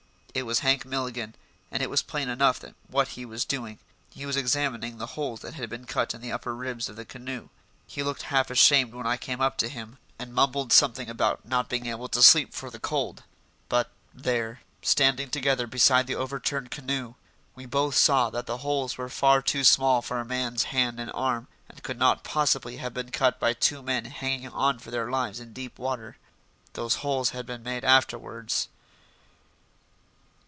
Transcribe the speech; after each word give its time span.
It 0.33 0.43
was 0.43 0.59
Hank 0.59 0.85
Milligan, 0.85 1.35
and 1.73 1.83
it 1.83 1.89
was 1.89 2.01
plain 2.01 2.29
enough 2.29 2.63
what 2.87 3.09
he 3.09 3.25
was 3.25 3.43
doing: 3.43 3.79
he 4.13 4.25
was 4.25 4.37
examining 4.37 4.97
the 4.97 5.07
holes 5.19 5.41
that 5.41 5.55
had 5.55 5.69
been 5.69 5.83
cut 5.83 6.13
in 6.13 6.21
the 6.21 6.31
upper 6.31 6.55
ribs 6.55 6.87
of 6.87 6.95
the 6.95 7.03
canoe. 7.03 7.49
He 7.85 8.01
looked 8.01 8.21
half 8.23 8.49
ashamed 8.49 8.93
when 8.93 9.05
I 9.05 9.17
came 9.17 9.41
up 9.41 9.61
with 9.61 9.73
him, 9.73 9.97
and 10.17 10.33
mumbled 10.33 10.71
something 10.71 11.09
about 11.09 11.43
not 11.45 11.67
being 11.67 11.85
able 11.87 12.07
to 12.07 12.23
sleep 12.23 12.53
for 12.53 12.69
the 12.69 12.79
cold. 12.79 13.23
But, 13.67 13.91
there, 14.13 14.61
standing 14.81 15.29
together 15.29 15.67
beside 15.67 16.07
the 16.07 16.15
over 16.15 16.39
turned 16.39 16.71
canoe, 16.71 17.15
we 17.53 17.65
both 17.65 17.95
saw 17.95 18.29
that 18.29 18.45
the 18.45 18.59
holes 18.59 18.97
were 18.97 19.09
far 19.09 19.41
too 19.41 19.65
small 19.65 20.01
for 20.01 20.17
a 20.21 20.25
man's 20.25 20.63
hand 20.71 20.97
and 20.97 21.11
arm 21.13 21.49
and 21.67 21.83
could 21.83 21.99
not 21.99 22.23
possibly 22.23 22.77
have 22.77 22.93
been 22.93 23.11
cut 23.11 23.37
by 23.37 23.51
two 23.51 23.81
men 23.83 24.05
hanging 24.05 24.47
on 24.47 24.79
for 24.79 24.91
their 24.91 25.09
lives 25.11 25.41
in 25.41 25.51
deep 25.51 25.77
water. 25.77 26.15
Those 26.71 26.95
holes 27.03 27.31
had 27.31 27.45
been 27.45 27.63
made 27.63 27.83
afterwards. 27.83 28.69